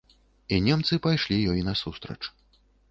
[0.55, 2.21] І немцы пайшлі ёй насустрач.